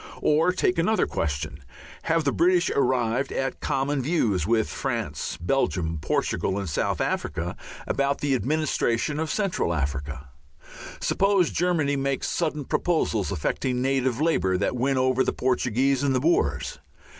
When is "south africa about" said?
6.67-8.17